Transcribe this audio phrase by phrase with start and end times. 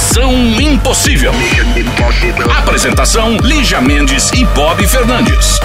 [0.00, 1.30] Missão Impossível.
[2.58, 5.60] Apresentação: Lígia Mendes e Bob Fernandes.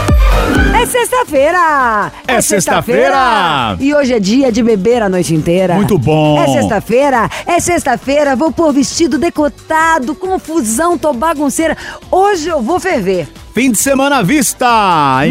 [0.78, 2.12] É sexta-feira!
[2.28, 3.78] É sexta-feira!
[3.80, 5.76] E hoje é dia de beber a noite inteira.
[5.76, 6.38] Muito bom.
[6.44, 11.78] É sexta-feira, é sexta-feira, vou pôr vestido decotado, confusão, tô bagunceira.
[12.12, 13.30] Hoje eu vou ferver.
[13.54, 14.68] Fim de semana à vista!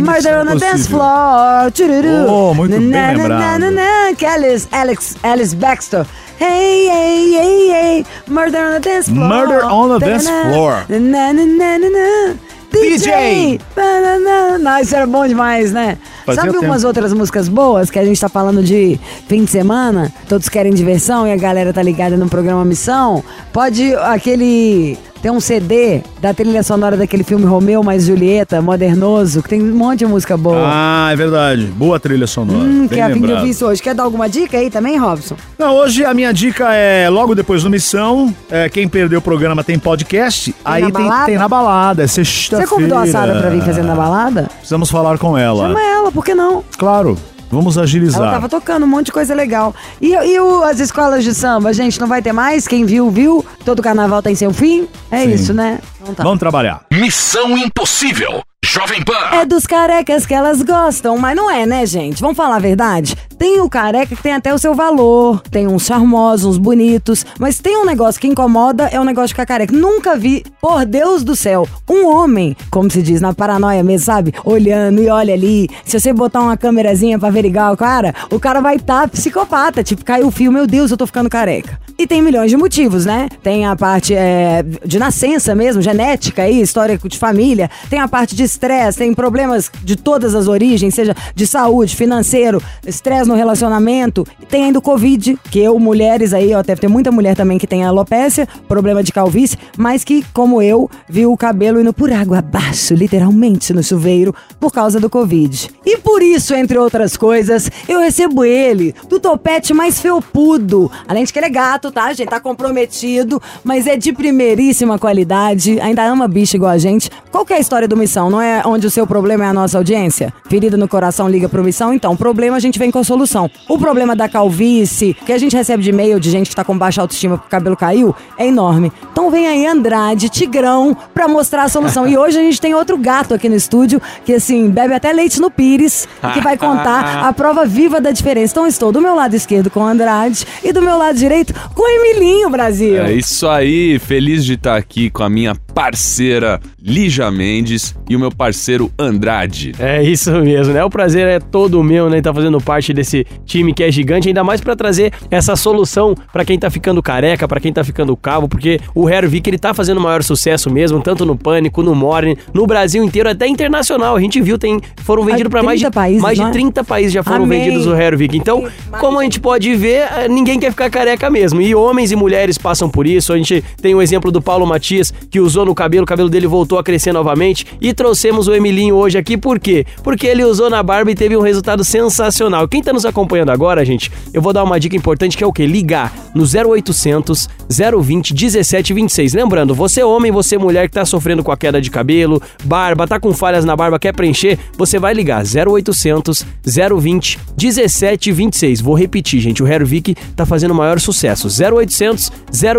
[0.03, 1.71] Murder on the dance floor.
[1.73, 2.27] Tchururu.
[2.27, 3.39] Oh, muito bem Na, na, lembrado.
[3.39, 6.07] na, na, na, que é Alice, Alex, Alice Baxter.
[6.39, 8.05] Hey, hey, hey, hey.
[8.27, 9.29] Murder on the dance floor.
[9.29, 10.85] Murder on the dance floor.
[10.89, 12.35] Na, na, na, na, na.
[12.71, 13.61] DJ.
[13.77, 14.81] Na, na, na.
[14.81, 15.97] Isso era bom demais, né?
[16.25, 16.65] Fazia Sabe tempo.
[16.65, 20.11] umas outras músicas boas que a gente tá falando de fim de semana?
[20.29, 23.23] Todos querem diversão e a galera tá ligada no programa Missão?
[23.53, 24.99] Pode aquele.
[25.23, 29.75] Tem um CD da trilha sonora daquele filme Romeu mais Julieta, modernoso, que tem um
[29.75, 30.61] monte de música boa.
[30.63, 31.65] Ah, é verdade.
[31.65, 32.59] Boa trilha sonora.
[32.59, 33.39] Hum, que a fim de lembrado.
[33.39, 33.81] ouvir isso hoje.
[33.81, 35.35] Quer dar alguma dica aí também, Robson?
[35.59, 38.35] Não, hoje a minha dica é logo depois do Missão.
[38.51, 40.55] É, quem perdeu o programa tem podcast.
[40.63, 42.03] aí na tem, tem na balada.
[42.03, 42.67] É sexta-feira.
[42.67, 44.51] Você convidou a Sara pra vir fazer na balada?
[44.59, 45.69] Precisamos falar com ela.
[45.69, 46.65] Chama ela, por que não?
[46.79, 47.17] Claro.
[47.51, 48.23] Vamos agilizar.
[48.23, 49.73] Ela tava tocando um monte de coisa legal.
[50.01, 52.67] E, e o- as escolas de samba, gente, não vai ter mais?
[52.67, 53.45] Quem viu, viu.
[53.65, 54.89] Todo carnaval tem seu fim.
[55.11, 55.33] É Sim.
[55.35, 55.79] isso, né?
[56.03, 56.23] Então tá.
[56.25, 56.81] Vamos trabalhar.
[56.93, 58.43] Missão Impossível.
[58.65, 59.13] Jovem Pan.
[59.31, 62.23] É dos carecas que elas gostam, mas não é, né, gente?
[62.23, 63.15] Vamos falar a verdade?
[63.39, 67.59] Tem o careca que tem até o seu valor, tem uns charmosos, uns bonitos, mas
[67.59, 69.77] tem um negócio que incomoda, é o negócio de ficar careca.
[69.77, 74.33] Nunca vi, por Deus do céu, um homem, como se diz, na paranoia mesmo, sabe?
[74.45, 75.69] Olhando e olha ali.
[75.85, 79.85] Se você botar uma câmerazinha pra averiguar o cara, o cara vai estar tá psicopata,
[79.85, 81.79] tipo, caiu o fio, meu Deus, eu tô ficando careca.
[81.99, 83.29] E tem milhões de motivos, né?
[83.43, 87.71] Tem a parte é, de nascença mesmo, genética aí, histórico de família.
[87.89, 92.63] Tem a parte de estresse, tem problemas de todas as origens, seja de saúde, financeiro,
[92.87, 94.27] estresse no relacionamento.
[94.49, 97.67] Tem ainda o Covid, que eu, mulheres aí, ó, deve ter muita mulher também que
[97.67, 102.39] tem alopécia, problema de calvície, mas que, como eu, viu o cabelo indo por água
[102.39, 105.71] abaixo, literalmente no chuveiro, por causa do Covid.
[105.85, 110.91] E por isso, entre outras coisas, eu recebo ele, do topete mais felpudo.
[111.09, 112.29] Além de que ele é gato, tá, gente?
[112.29, 115.81] Tá comprometido, mas é de primeiríssima qualidade.
[115.81, 117.11] Ainda ama bicho igual a gente.
[117.31, 118.31] Qual que é a história do Missão?
[118.31, 120.33] Não é onde o seu problema é a nossa audiência?
[120.49, 121.93] Ferida no coração liga pro Missão?
[121.93, 123.51] Então, problema a gente vem com a solução.
[123.69, 126.77] O problema da calvície, que a gente recebe de e-mail de gente que tá com
[126.77, 128.93] baixa autoestima porque o cabelo caiu, é enorme.
[129.13, 132.07] Então vem aí Andrade, Tigrão, pra mostrar a solução.
[132.07, 135.41] E hoje a gente tem outro gato aqui no estúdio, que assim, bebe até leite
[135.41, 138.53] no pires, que vai contar a prova viva da diferença.
[138.53, 141.83] Então estou do meu lado esquerdo com o Andrade e do meu lado direito com
[141.83, 143.03] o Emilinho, Brasil.
[143.03, 148.21] É isso aí, feliz de estar aqui com a minha parceira Lígia Mendes e o
[148.25, 149.73] meu parceiro Andrade.
[149.79, 150.83] É isso mesmo, né?
[150.83, 152.23] O prazer é todo meu, né?
[152.23, 156.45] Tá fazendo parte desse time que é gigante, ainda mais pra trazer essa solução pra
[156.45, 160.01] quem tá ficando careca, pra quem tá ficando calvo, porque o Hervik ele tá fazendo
[160.01, 164.17] maior sucesso mesmo, tanto no Pânico, no Morning, no Brasil inteiro, até internacional.
[164.17, 166.51] A gente viu, tem foram vendidos pra mais de 30 países, mais de é?
[166.51, 167.61] 30 países já foram Amém.
[167.65, 168.37] vendidos o Hervik.
[168.37, 168.67] Então,
[168.99, 171.61] como a gente pode ver, eh, ninguém quer ficar careca mesmo.
[171.61, 173.33] E homens e mulheres passam por isso.
[173.33, 176.47] A gente tem o exemplo do Paulo Matias, que usou no cabelo, o cabelo dele
[176.47, 177.67] voltou a crescer novamente.
[177.81, 179.85] E trouxemos o Emilinho hoje aqui, por quê?
[180.05, 182.69] Porque ele usou na barba e teve um resultado sensacional.
[182.69, 185.53] Quem tá nos acompanhando agora, gente, eu vou dar uma dica importante que é o
[185.53, 185.67] quê?
[185.67, 189.35] Ligar no 0800 020 1726.
[189.35, 193.19] Lembrando, você homem, você mulher que tá sofrendo com a queda de cabelo, barba, tá
[193.19, 198.81] com falhas na barba, quer preencher, você vai ligar 0800 020 1726.
[198.81, 201.49] Vou repetir, gente, o Hervik tá fazendo o maior sucesso.
[201.49, 202.31] 0800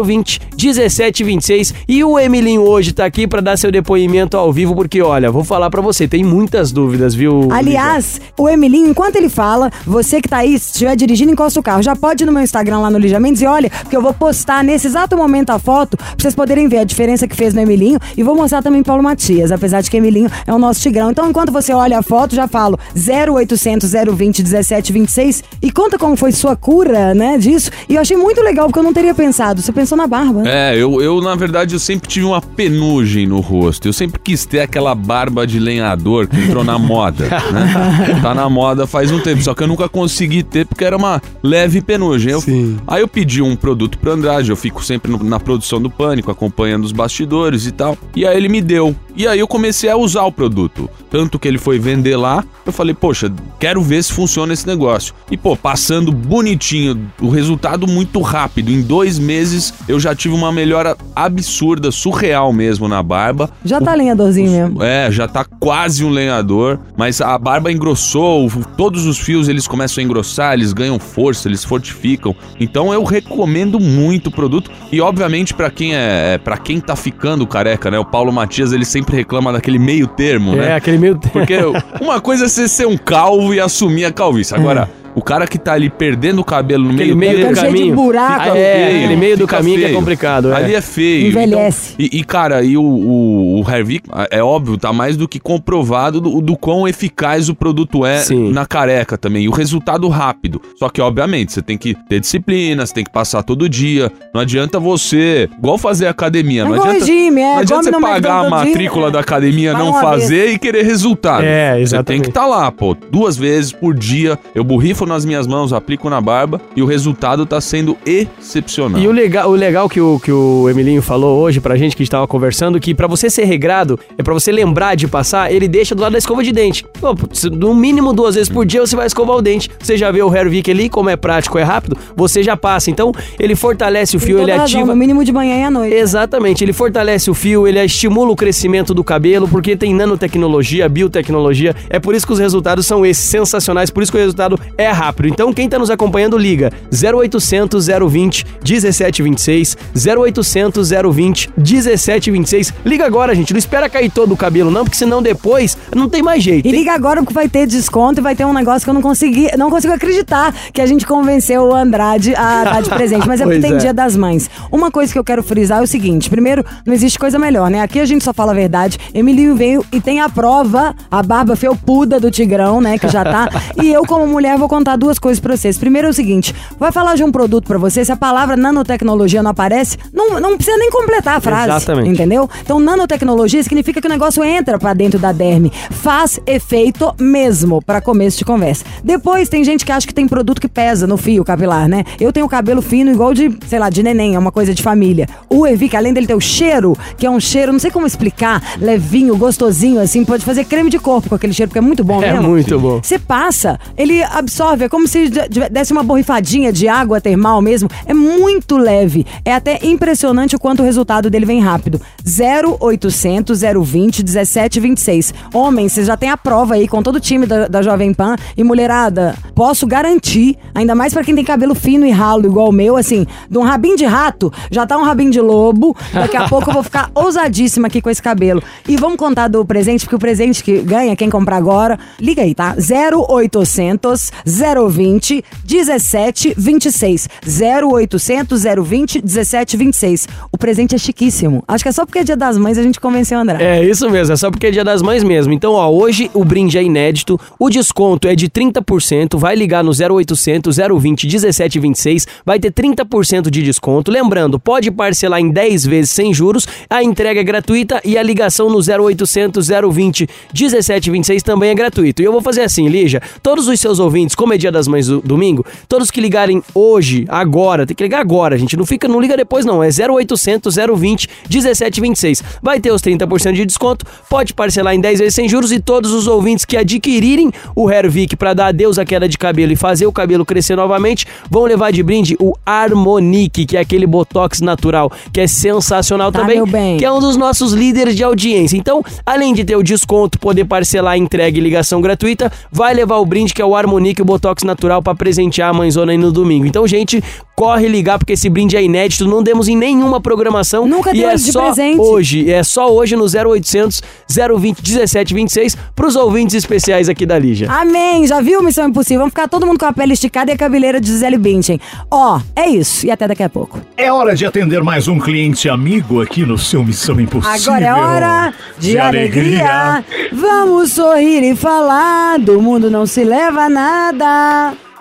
[0.02, 5.02] 020 1726 e o Emilinho hoje tá aqui pra dar seu depoimento ao vivo porque
[5.02, 7.50] olha, vou falar pra você, tem muitas dúvidas, viu?
[7.52, 11.64] Aliás, o Emilinho, enquanto ele fala, você que tá aí, se estiver dirigindo, encosta o
[11.64, 11.82] carro.
[11.82, 14.14] Já pode ir no meu Instagram lá no Lígia Mendes e olha, porque eu vou
[14.14, 17.62] postar nesse exato momento a foto pra vocês poderem ver a diferença que fez no
[17.62, 21.12] Emilinho e vou mostrar também Paulo Matias, apesar de que Emilinho é o nosso tigrão.
[21.12, 26.32] Então, enquanto você olha a foto, já falo 0800 020 1726 e conta como foi
[26.32, 27.72] sua cura, né, disso.
[27.90, 29.62] E eu achei muito legal, porque eu não teria pensado.
[29.62, 30.72] Você pensou na barba, né?
[30.72, 33.88] É, eu, eu na verdade eu sempre tive uma penugem no rosto.
[33.88, 35.15] Eu sempre quis ter aquela barba
[35.48, 38.20] de lenhador que entrou na moda, né?
[38.22, 41.22] Tá na moda faz um tempo, só que eu nunca consegui ter porque era uma
[41.42, 42.32] leve penugem.
[42.34, 42.44] Eu-
[42.88, 46.30] Aí eu pedi um produto pro Andrade, eu fico sempre no- na produção do Pânico,
[46.32, 47.98] acompanhando os bastidores e tal.
[48.16, 48.96] E aí ele me deu.
[49.16, 50.90] E aí eu comecei a usar o produto.
[51.10, 55.14] Tanto que ele foi vender lá, eu falei, poxa, quero ver se funciona esse negócio.
[55.32, 58.70] E pô, passando bonitinho, o resultado muito rápido.
[58.72, 63.50] Em dois meses eu já tive uma melhora absurda, surreal mesmo na barba.
[63.64, 64.84] Já tá lenhadorzinho mesmo.
[64.84, 69.68] É, é, já tá quase um lenhador, mas a barba engrossou, todos os fios eles
[69.68, 72.36] começam a engrossar, eles ganham força, eles fortificam.
[72.60, 77.46] Então eu recomendo muito o produto e obviamente para quem é, para quem tá ficando
[77.48, 78.00] careca, né?
[78.00, 80.76] O Paulo Matias, ele sempre reclama daquele meio termo, É, né?
[80.76, 81.34] aquele meio termo.
[81.34, 81.58] Porque
[82.02, 84.56] uma coisa é você ser um calvo e assumir a calvície.
[84.56, 87.62] Agora, o cara que tá ali perdendo o cabelo no Aquele meio meio do Fica
[87.62, 87.96] cheio de caminho.
[87.96, 88.50] buraco.
[88.50, 89.98] É, feio, aquele meio do caminho que é feio.
[90.00, 90.52] complicado.
[90.52, 90.56] É.
[90.56, 91.28] Ali é feio.
[91.28, 91.94] Envelhece.
[91.98, 95.40] Então, e, e, cara, e o, o, o Hervik, é óbvio, tá mais do que
[95.40, 98.52] comprovado do, do quão eficaz o produto é Sim.
[98.52, 99.44] na careca também.
[99.44, 100.62] E o resultado rápido.
[100.78, 104.12] Só que, obviamente, você tem que ter disciplina, você tem que passar todo dia.
[104.34, 105.50] Não adianta você.
[105.58, 106.62] Igual fazer academia.
[106.62, 109.12] É Não adianta, regime, é, não adianta você pagar a dia, matrícula é.
[109.12, 111.44] da academia, não fazer e querer resultado.
[111.44, 112.22] É, Você tem exatamente.
[112.24, 112.96] que estar lá, pô.
[113.10, 114.38] Duas vezes por dia.
[114.54, 119.02] Eu borrifo nas minhas mãos, aplico na barba e o resultado tá sendo excepcional.
[119.02, 122.02] E o legal, o legal que, o, que o Emilinho falou hoje pra gente, que
[122.02, 125.52] a gente tava conversando, que pra você ser regrado, é pra você lembrar de passar,
[125.52, 126.86] ele deixa do lado da escova de dente.
[127.00, 127.16] Pô,
[127.52, 129.70] no mínimo duas vezes por dia você vai escovar o dente.
[129.80, 132.90] Você já vê o Hervik ali, como é prático, é rápido, você já passa.
[132.90, 134.94] Então, ele fortalece o fio, ele toda razão, ativa...
[134.94, 135.94] No mínimo de manhã e à noite.
[135.94, 141.76] Exatamente, ele fortalece o fio, ele estimula o crescimento do cabelo, porque tem nanotecnologia, biotecnologia.
[141.90, 144.88] É por isso que os resultados são esses, sensacionais, por isso que o resultado é
[144.96, 145.28] rápido.
[145.28, 149.78] Então, quem tá nos acompanhando, liga 0800 020 1726,
[150.18, 152.74] 0800 020 1726.
[152.86, 156.24] Liga agora, gente, não espera cair todo o cabelo não, porque senão depois não tem
[156.24, 156.68] mais jeito.
[156.68, 159.02] E liga agora porque vai ter desconto e vai ter um negócio que eu não
[159.02, 163.28] consegui, não consigo acreditar que a gente convenceu o Andrade a dar de presente.
[163.28, 163.78] Mas é porque tem é.
[163.78, 164.50] Dia das Mães.
[164.72, 167.82] Uma coisa que eu quero frisar é o seguinte: primeiro, não existe coisa melhor, né?
[167.82, 168.98] Aqui a gente só fala a verdade.
[169.14, 172.98] Emilinho veio e tem a prova, a barba felpuda do Tigrão, né?
[172.98, 173.50] Que já tá.
[173.82, 175.78] e eu, como mulher, vou contar duas coisas pra vocês.
[175.78, 179.42] Primeiro é o seguinte: vai falar de um produto pra você, se a palavra nanotecnologia
[179.42, 181.70] não aparece, não, não precisa nem completar a frase.
[181.70, 182.10] Exatamente.
[182.10, 182.48] Entendeu?
[182.62, 185.72] Então, nanotecnologia significa que o negócio entra pra dentro da derme.
[185.90, 188.86] Faz efeito mesmo, pra começo de conversa.
[189.04, 192.04] Depois, tem gente que acha que tem produto que pesa no fio capilar, né?
[192.20, 195.28] Eu tenho cabelo fino igual de, sei lá, de neném, é uma coisa de família.
[195.50, 198.62] O Evic, além dele ter o cheiro, que é um cheiro, não sei como explicar,
[198.80, 202.22] levinho, gostosinho, assim, pode fazer creme de corpo com aquele cheiro, porque é muito bom
[202.22, 202.50] É mesmo.
[202.50, 203.00] muito bom.
[203.02, 207.90] Você passa, ele absorve, é como se de- desse uma borrifadinha de água termal mesmo.
[208.06, 209.26] É muito leve.
[209.44, 212.00] É até impressionante o quanto o resultado dele vem rápido.
[212.26, 215.34] 0800 020 1726.
[215.54, 218.36] Homens, vocês já têm a prova aí com todo o time da, da Jovem Pan.
[218.58, 222.74] E mulherada, posso garantir, ainda mais pra quem tem cabelo fino e ralo igual o
[222.74, 225.96] meu, assim, de um rabinho de rato, já tá um rabinho de lobo.
[226.14, 228.62] Daqui a pouco eu vou ficar ousadíssima aqui com esse cabelo.
[228.88, 232.54] E vamos contar do presente, porque o presente que ganha, quem comprar agora, liga aí,
[232.54, 232.76] tá?
[232.78, 237.28] 0800 020 1726.
[237.46, 240.28] 0800 020 1726.
[240.52, 241.64] O presente é chiquíssimo.
[241.68, 243.64] Acho que é só porque é dia das mães a gente convenceu o André.
[243.64, 245.54] É isso mesmo, é só porque é dia das mães mesmo.
[245.54, 249.92] Então, ó, hoje o brinde é inédito, o desconto é de 30%, vai ligar no
[249.92, 254.12] 0800 020 1726, vai ter 30% de desconto.
[254.12, 258.70] Lembrando, pode parcelar em 10 vezes sem juros, a entrega é gratuita e a ligação
[258.70, 262.22] no 0800 020 1726 também é gratuito.
[262.22, 265.08] E eu vou fazer assim, Lígia, todos os seus ouvintes, como é dia das mães
[265.08, 269.20] do domingo, todos que ligarem hoje, agora, tem que ligar agora, gente, não fica, não
[269.20, 272.44] liga depois não, é 0800 020 1726.
[272.62, 276.14] Vai ter os 30% de desconto, pode parcelar em 10 vezes sem juros e todos
[276.14, 280.06] os ouvintes que adquirirem o Hervik para dar adeus à queda de cabelo e fazer
[280.06, 285.12] o cabelo crescer novamente, vão levar de brinde o Harmonique, que é aquele botox natural,
[285.34, 288.78] que é sensacional Tá, também, que é um dos nossos líderes de audiência.
[288.78, 293.26] Então, além de ter o desconto, poder parcelar, entrega e ligação gratuita, vai levar o
[293.26, 296.66] brinde que é o Harmonique, o botox natural para presentear a mãezona aí no domingo.
[296.66, 297.24] Então, gente,
[297.56, 301.30] corre ligar porque esse brinde é inédito, não demos em nenhuma programação Nunca e deu
[301.30, 302.00] é esse de só presente.
[302.00, 307.72] hoje, é só hoje no 0800 020 1726 pros ouvintes especiais aqui da Lígia.
[307.72, 308.28] Amém!
[308.28, 309.20] Já viu Missão Impossível?
[309.20, 311.80] Vamos ficar todo mundo com a pele esticada e a cabeleira de Gisele Bündchen.
[312.12, 313.06] Ó, é isso.
[313.06, 313.80] E até daqui a pouco.
[313.96, 317.74] É hora de atender mais um cliente amigo aqui no seu Missão Impossível.
[317.74, 320.04] Agora é hora de, alegria.
[320.34, 322.38] Vamos sorrir e falar.
[322.40, 323.70] Do mundo não se leva a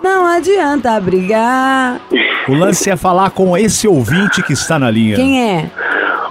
[0.03, 1.99] Não adianta brigar.
[2.47, 5.15] O lance é falar com esse ouvinte que está na linha.
[5.15, 5.71] Quem é?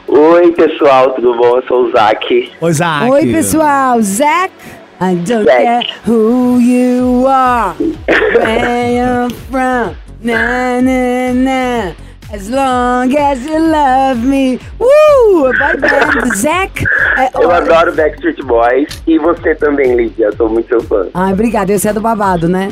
[0.06, 1.56] Oi, pessoal, tudo bom?
[1.56, 2.52] Eu sou o Zac.
[2.60, 3.10] Oi, Zac.
[3.10, 4.00] Oi, pessoal.
[4.00, 4.52] Zack.
[5.00, 7.74] I don't care who you are.
[8.06, 9.96] Where you're from.
[10.22, 11.92] Na, na, na.
[12.32, 14.58] As long as you love me.
[14.80, 15.42] Uh!
[15.42, 16.34] Boy band.
[16.36, 16.84] Zac.
[17.18, 20.26] é, Eu adoro Backstreet Boys e você também, Lídia.
[20.26, 21.06] Eu sou muito seu fã.
[21.14, 21.72] Ai, obrigada.
[21.72, 22.70] Esse é do babado, né?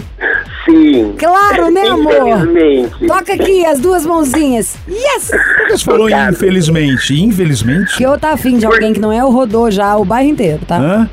[0.65, 1.15] Sim.
[1.19, 2.13] Claro, né, amor?
[2.29, 3.07] Infelizmente.
[3.07, 4.77] Toca aqui as duas mãozinhas.
[4.89, 5.29] Yes!
[5.31, 6.33] Por que você falou Obrigado.
[6.33, 7.21] infelizmente?
[7.23, 7.97] Infelizmente?
[7.97, 10.61] Que eu tá afim de alguém que não é, o rodou já o bairro inteiro,
[10.67, 10.77] tá?
[10.79, 11.11] Hã?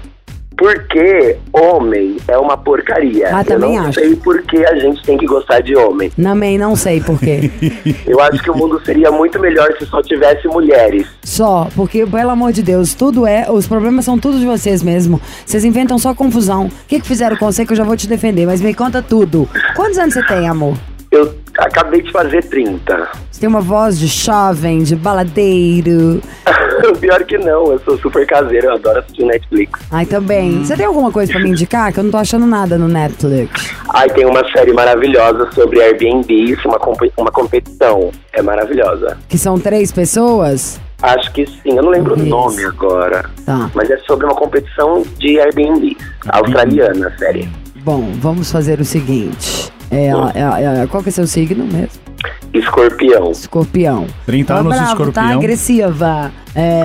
[0.59, 3.29] Porque homem é uma porcaria.
[3.33, 3.99] Ah, também Eu não acho.
[4.01, 6.09] sei por que a gente tem que gostar de homem.
[6.21, 7.49] Também não sei por quê.
[8.05, 11.07] Eu acho que o mundo seria muito melhor se só tivesse mulheres.
[11.23, 13.49] Só, porque, pelo amor de Deus, tudo é.
[13.49, 15.21] Os problemas são tudo de vocês mesmo.
[15.45, 16.65] Vocês inventam só confusão.
[16.65, 18.45] O que, que fizeram com você que eu já vou te defender?
[18.45, 19.47] Mas me conta tudo.
[19.77, 20.75] Quantos anos você tem, amor?
[21.11, 23.07] Eu acabei de fazer 30.
[23.31, 26.21] Você tem uma voz de jovem, de baladeiro.
[27.01, 29.79] Pior que não, eu sou super caseiro, eu adoro assistir Netflix.
[29.91, 30.63] Ai, também.
[30.63, 31.91] Você tem alguma coisa pra me indicar?
[31.91, 33.73] Que eu não tô achando nada no Netflix.
[33.89, 38.11] Aí tem uma série maravilhosa sobre Airbnb, uma, compe- uma competição.
[38.31, 39.17] É maravilhosa.
[39.27, 40.79] Que são três pessoas?
[41.01, 42.25] Acho que sim, eu não lembro Isso.
[42.25, 43.25] o nome agora.
[43.45, 43.69] Tá.
[43.73, 45.97] Mas é sobre uma competição de Airbnb.
[46.27, 47.49] Australiana, a série.
[47.83, 49.71] Bom, vamos fazer o seguinte.
[49.91, 51.99] É, é, é, qual que é seu signo mesmo?
[52.53, 53.31] Escorpião.
[53.31, 54.07] Escorpião.
[54.25, 55.39] 30 Tá anos de bravo, tá escorpião.
[55.39, 56.31] agressiva.
[56.55, 56.81] É,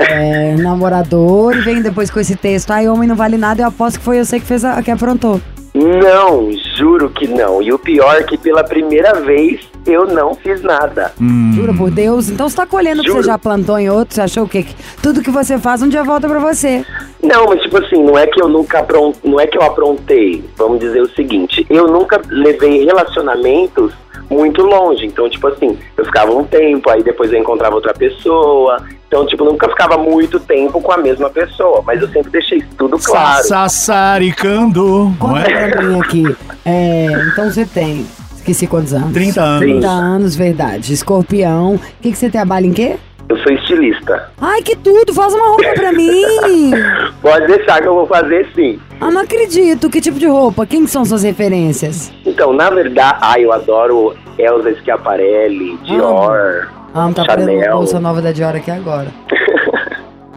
[0.53, 2.71] é, namorador e vem depois com esse texto.
[2.71, 3.63] Ai, homem não vale nada.
[3.63, 5.41] Eu aposto que foi você que fez a, que aprontou.
[5.75, 7.61] Não, juro que não.
[7.63, 11.13] E o pior é que pela primeira vez eu não fiz nada.
[11.55, 12.29] Jura por Deus?
[12.29, 14.15] Então você tá colhendo o que você já plantou em outro.
[14.15, 14.63] Você achou o quê?
[14.63, 16.85] Que tudo que você faz um dia volta pra você.
[17.23, 19.13] Não, mas tipo assim, não é que eu nunca apron...
[19.23, 20.45] não é que eu aprontei.
[20.57, 23.93] Vamos dizer o seguinte, eu nunca levei relacionamentos
[24.31, 25.07] muito longe.
[25.07, 28.83] Então, tipo assim, eu ficava um tempo, aí depois eu encontrava outra pessoa.
[29.07, 31.83] Então, tipo, nunca ficava muito tempo com a mesma pessoa.
[31.87, 33.45] Mas eu sempre deixei isso tudo claro.
[33.45, 35.05] Sassaricando.
[35.05, 35.71] Não Conta é?
[35.71, 36.37] pra mim aqui.
[36.65, 38.07] É, então você tem.
[38.45, 39.15] Esqueci quantos anos?
[39.15, 39.61] 30 anos.
[39.61, 40.93] 30 anos, verdade.
[40.93, 41.77] Escorpião.
[41.77, 42.97] O que, que você trabalha em quê?
[43.27, 44.29] Eu sou estilista.
[44.39, 45.15] Ai, que tudo!
[45.15, 46.71] Faz uma roupa pra mim!
[47.23, 48.79] Pode deixar que eu vou fazer sim.
[49.01, 49.89] Ah, não acredito.
[49.89, 50.67] Que tipo de roupa?
[50.67, 52.13] Quem que são suas referências?
[52.27, 57.79] Então, na verdade, ai, eu adoro Elsa Schiaparelli, Dior, Ah, tá Chanel.
[57.79, 59.07] bolsa nova da Dior aqui agora.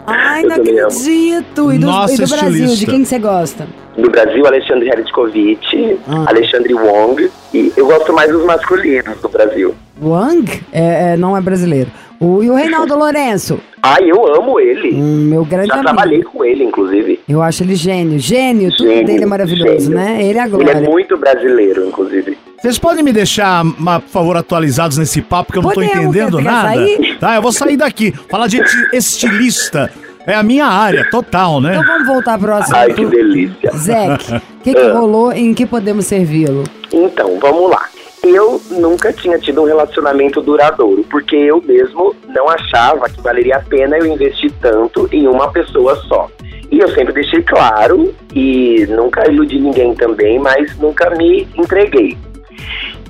[0.08, 0.62] Ai, Eu não amo.
[0.64, 1.74] acredito!
[1.74, 3.68] E do, Nossa, e do Brasil, de quem que você gosta?
[3.98, 6.26] Do Brasil, Alexandre Hertzkovich, Ah.
[6.30, 7.30] Alexandre Wong.
[7.54, 9.76] E eu gosto mais dos masculinos do Brasil.
[10.02, 10.62] Wang?
[10.72, 11.92] É, é, não é brasileiro.
[12.20, 13.60] O, e o Reinaldo Lourenço?
[13.88, 14.94] Ai, eu amo ele.
[14.96, 15.88] Hum, meu grande Já amigo.
[15.88, 17.20] trabalhei com ele, inclusive.
[17.28, 18.20] Eu acho ele gênio.
[18.20, 19.98] Gênio, tudo Gênio, dele é maravilhoso, gênio.
[19.98, 20.24] né?
[20.24, 22.38] Ele é a Ele é muito brasileiro, inclusive.
[22.62, 26.42] Vocês podem me deixar, por favor, atualizados nesse papo, que eu não tô Podemos, entendendo
[26.42, 26.70] nada.
[26.70, 27.18] sair?
[27.20, 28.12] Tá, eu vou sair daqui.
[28.30, 29.92] Falar de esti- estilista.
[30.26, 31.78] É a minha área, total, né?
[31.78, 32.76] Então vamos voltar pro assunto.
[32.76, 33.72] Ai, que delícia.
[33.74, 34.92] Zeke, o que, que Ah.
[34.94, 36.66] rolou e em que podemos servi-lo?
[36.92, 37.86] Então, vamos lá.
[38.24, 43.62] Eu nunca tinha tido um relacionamento duradouro, porque eu mesmo não achava que valeria a
[43.62, 46.28] pena eu investir tanto em uma pessoa só.
[46.72, 52.18] E eu sempre deixei claro, e nunca iludi ninguém também, mas nunca me entreguei.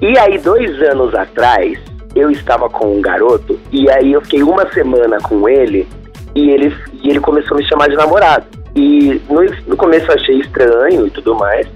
[0.02, 1.80] E aí, dois anos atrás,
[2.16, 5.88] eu estava com um garoto, e aí eu fiquei uma semana com ele,
[6.36, 8.46] e ele, e ele começou a me chamar de namorado.
[8.78, 11.68] E no, no começo eu achei estranho e tudo mais,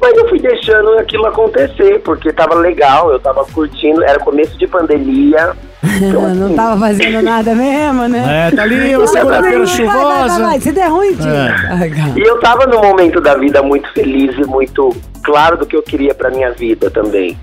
[0.00, 4.66] mas eu fui deixando aquilo acontecer, porque tava legal, eu tava curtindo, era começo de
[4.66, 5.52] pandemia.
[6.00, 8.48] Então, não assim, tava fazendo nada mesmo, né?
[8.48, 10.42] É, tá ali uma vai, segunda-feira vai, vai, vai, chuvosa.
[10.42, 10.60] vai.
[10.60, 11.54] Se der ruim, tira.
[11.80, 12.18] É.
[12.18, 15.82] E eu tava num momento da vida muito feliz e muito claro do que eu
[15.82, 17.36] queria pra minha vida também.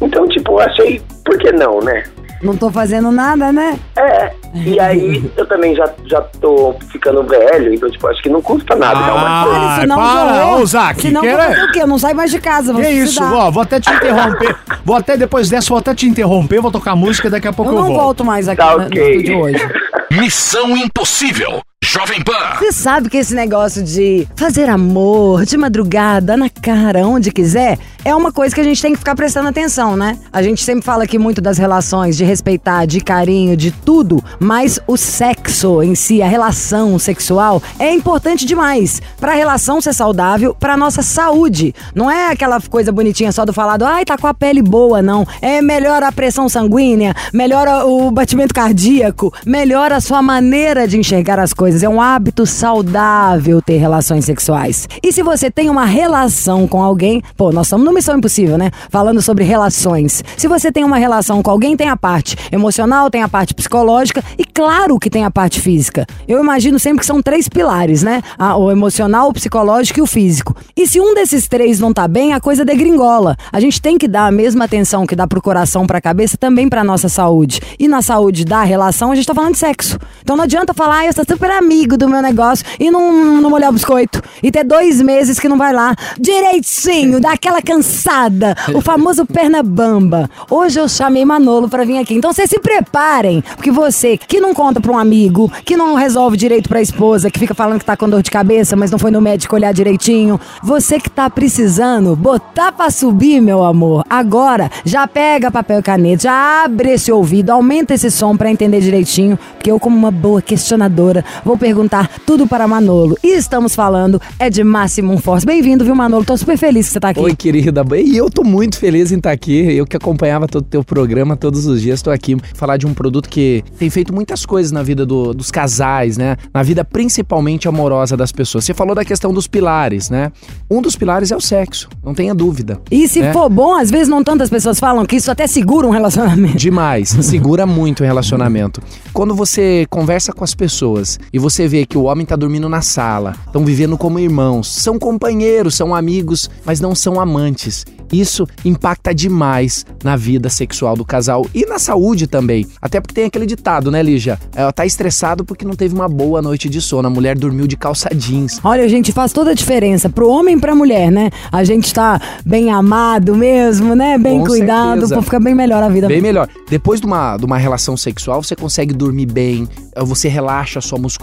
[0.00, 2.04] Então, tipo, eu achei, por que não, né?
[2.42, 3.78] Não tô fazendo nada, né?
[3.96, 8.42] É, e aí eu também já, já tô ficando velho, então, tipo, acho que não
[8.42, 9.80] custa nada dar uma Ah, coisa.
[9.82, 11.82] Senão para, ô, Zac, Senão vou fazer o quê?
[11.82, 14.56] Eu não saio mais de casa, vou Que isso, ó, vou até te interromper.
[14.84, 17.70] vou até, depois dessa, vou até te interromper, vou tocar música e daqui a pouco
[17.70, 18.00] Eu eu, não volto.
[18.02, 19.10] volto mais aqui Tá no- no ok.
[19.12, 19.68] estúdio hoje.
[20.10, 21.62] Missão Impossível.
[21.84, 22.58] Jovem Pan.
[22.60, 28.14] Você sabe que esse negócio de fazer amor de madrugada, na cara, onde quiser, é
[28.14, 30.16] uma coisa que a gente tem que ficar prestando atenção, né?
[30.32, 34.78] A gente sempre fala aqui muito das relações, de respeitar, de carinho, de tudo, mas
[34.86, 40.76] o sexo em si, a relação sexual, é importante demais pra relação ser saudável, pra
[40.76, 41.74] nossa saúde.
[41.96, 45.26] Não é aquela coisa bonitinha só do falado, ai, tá com a pele boa, não.
[45.40, 51.40] É melhora a pressão sanguínea, melhora o batimento cardíaco, melhora a sua maneira de enxergar
[51.40, 51.82] as coisas coisas.
[51.82, 54.88] É um hábito saudável ter relações sexuais.
[55.02, 58.70] E se você tem uma relação com alguém, pô, nós estamos no Missão Impossível, né?
[58.90, 60.22] Falando sobre relações.
[60.36, 64.22] Se você tem uma relação com alguém, tem a parte emocional, tem a parte psicológica
[64.38, 66.06] e claro que tem a parte física.
[66.28, 68.22] Eu imagino sempre que são três pilares, né?
[68.56, 70.54] O emocional, o psicológico e o físico.
[70.76, 73.36] E se um desses três não tá bem, a coisa degringola.
[73.52, 76.68] A gente tem que dar a mesma atenção que dá pro coração, pra cabeça, também
[76.68, 77.60] pra nossa saúde.
[77.78, 79.98] E na saúde da relação, a gente tá falando de sexo.
[80.22, 83.48] Então não adianta falar, ah, eu sou super amigo do meu negócio e não, não
[83.48, 84.22] molhar o biscoito.
[84.42, 88.54] E ter dois meses que não vai lá direitinho, dar aquela cansada.
[88.74, 90.28] O famoso perna bamba.
[90.50, 92.14] Hoje eu chamei Manolo pra vir aqui.
[92.14, 96.36] Então vocês se preparem, porque você que não conta pra um amigo, que não resolve
[96.36, 99.10] direito pra esposa, que fica falando que tá com dor de cabeça, mas não foi
[99.10, 105.06] no médico olhar direitinho, você que tá precisando botar pra subir, meu amor, agora já
[105.06, 109.70] pega papel e caneta, já abre esse ouvido, aumenta esse som pra entender direitinho, porque
[109.70, 113.14] eu, como uma boa questionadora, vou perguntar tudo para Manolo.
[113.22, 115.44] E estamos falando é de Máximo Force.
[115.44, 116.24] Bem-vindo, viu, Manolo?
[116.24, 117.20] Tô super feliz que você tá aqui.
[117.20, 117.84] Oi, querida.
[118.02, 119.60] E eu tô muito feliz em estar aqui.
[119.76, 122.94] Eu que acompanhava todo o teu programa todos os dias, tô aqui falar de um
[122.94, 126.36] produto que tem feito muitas coisas na vida do- dos casais, né?
[126.54, 128.64] Na vida principalmente amorosa das pessoas.
[128.64, 130.32] Você falou da questão dos pilares, né?
[130.70, 132.80] Um dos pilares é o sexo, não tenha dúvida.
[132.90, 133.30] E se né?
[133.30, 136.56] for bom, às vezes não tantas pessoas falam que isso até segura um relacionamento.
[136.56, 138.80] Demais, segura muito o relacionamento.
[139.12, 142.80] Quando você conversa com as pessoas e você vê que o homem tá dormindo na
[142.80, 147.84] sala, estão vivendo como irmãos, são companheiros, são amigos, mas não são amantes.
[148.12, 152.66] Isso impacta demais na vida sexual do casal e na saúde também.
[152.80, 154.38] Até porque tem aquele ditado, né, Lígia?
[154.54, 157.08] Ela tá estressado porque não teve uma boa noite de sono.
[157.08, 158.60] A mulher dormiu de calça jeans.
[158.62, 161.30] Olha, gente, faz toda a diferença pro homem e pra mulher, né?
[161.50, 164.18] A gente tá bem amado mesmo, né?
[164.18, 165.14] Bem Com cuidado, certeza.
[165.14, 166.06] pra ficar bem melhor a vida.
[166.06, 166.46] Bem melhor.
[166.68, 170.98] Depois de uma, de uma relação sexual, você consegue dormir bem, você relaxa a sua
[170.98, 171.21] musculatura.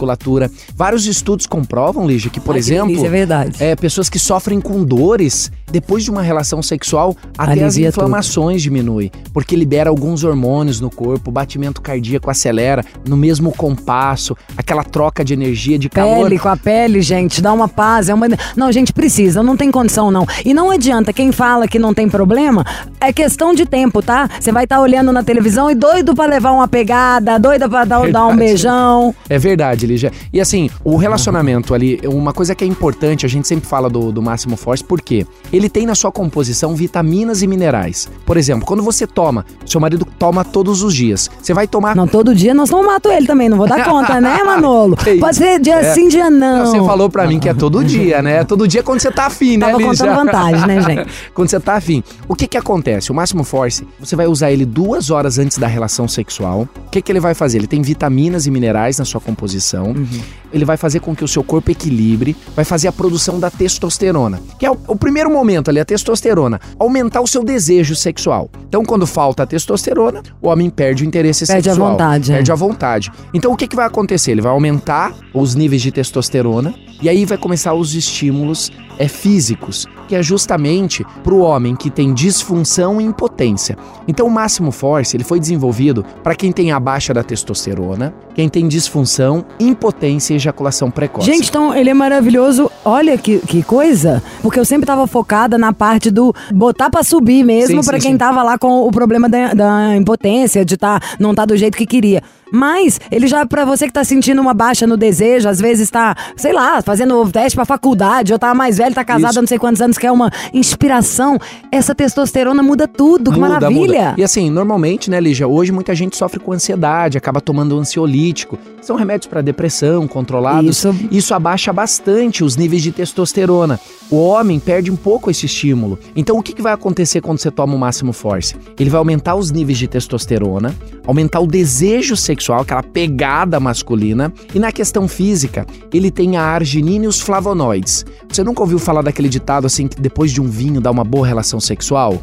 [0.75, 3.63] Vários estudos comprovam, Lígia, que, por Ai, que exemplo, delícia, é verdade.
[3.63, 8.03] é, pessoas que sofrem com dores depois de uma relação sexual, até as Alivia tudo.
[8.03, 14.35] inflamações diminuem, porque libera alguns hormônios no corpo, o batimento cardíaco acelera no mesmo compasso,
[14.57, 16.23] aquela troca de energia, de calor.
[16.23, 18.09] Pele com a pele, gente, dá uma paz.
[18.09, 18.27] É uma...
[18.55, 20.25] Não, gente, precisa, não tem condição, não.
[20.43, 22.65] E não adianta, quem fala que não tem problema,
[22.99, 24.27] é questão de tempo, tá?
[24.39, 28.11] Você vai estar olhando na televisão e doido pra levar uma pegada, doida pra dar,
[28.11, 29.13] dar um beijão.
[29.29, 29.85] É verdade,
[30.31, 34.11] E assim, o relacionamento ali, uma coisa que é importante, a gente sempre fala do,
[34.11, 38.09] do Máximo Force, porque ele tem na sua composição vitaminas e minerais.
[38.25, 41.95] Por exemplo, quando você toma, seu marido toma todos os dias, você vai tomar.
[41.95, 44.97] Não, todo dia nós não mato ele também, não vou dar conta, né, Manolo?
[45.19, 45.93] Pode ser dia É.
[45.93, 46.65] sim, dia não.
[46.65, 48.43] Você falou pra mim que é todo dia, né?
[48.43, 49.91] Todo dia quando você tá afim, né, Tava Lígia?
[49.91, 51.11] contando vantagem, né, gente?
[51.33, 52.03] quando você tá afim.
[52.27, 53.11] O que que acontece?
[53.11, 56.67] O Máximo Force, você vai usar ele duas horas antes da relação sexual.
[56.87, 57.57] O que que ele vai fazer?
[57.59, 59.78] Ele tem vitaminas e minerais na sua composição.
[59.87, 60.07] Uhum.
[60.51, 64.41] Ele vai fazer com que o seu corpo equilibre, vai fazer a produção da testosterona,
[64.57, 68.49] que é o, o primeiro momento ali, a testosterona, aumentar o seu desejo sexual.
[68.67, 71.91] Então, quando falta a testosterona, o homem perde o interesse Perde a sexual.
[71.91, 72.35] vontade, é.
[72.35, 73.11] Perde a vontade.
[73.33, 74.31] Então, o que, que vai acontecer?
[74.31, 79.85] Ele vai aumentar os níveis de testosterona e aí vai começar os estímulos é, físicos,
[80.07, 83.77] que é justamente para o homem que tem disfunção e impotência.
[84.07, 88.49] Então, o Máximo Force ele foi desenvolvido para quem tem a baixa da testosterona, quem
[88.49, 91.31] tem disfunção, impotência e ejaculação precoce.
[91.31, 92.69] Gente, então ele é maravilhoso.
[92.83, 94.21] Olha que, que coisa.
[94.41, 98.43] Porque eu sempre tava focada na parte do botar pra subir mesmo, sim, quem tava
[98.43, 102.21] lá com o problema da, da impotência, de tá, não tá do jeito que queria.
[102.51, 106.15] Mas ele já, pra você que tá sentindo uma baixa no desejo, às vezes tá,
[106.35, 109.41] sei lá, fazendo teste pra faculdade, ou tá mais velho, tá casado há Isso.
[109.41, 111.37] não sei quantos anos, quer uma inspiração.
[111.71, 114.09] Essa testosterona muda tudo, que Muda, maravilha.
[114.09, 114.15] muda.
[114.17, 118.57] E assim, normalmente, né, Lígia, hoje muita gente sofre com ansiedade, acaba tomando ansiolítico.
[118.81, 120.69] São remédios para depressão, controlados.
[120.77, 120.95] Isso.
[121.11, 123.79] Isso abaixa bastante os níveis de testosterona.
[124.09, 125.99] O homem perde um pouco esse estímulo.
[126.15, 128.55] Então, o que, que vai acontecer quando você toma o Máximo Force?
[128.79, 130.73] Ele vai aumentar os níveis de testosterona,
[131.05, 134.31] aumentar o desejo sexual, aquela pegada masculina.
[134.53, 138.05] E na questão física, ele tem a arginina e os flavonoides.
[138.31, 141.27] Você nunca ouviu falar daquele ditado assim que depois de um vinho dá uma boa
[141.27, 142.21] relação sexual?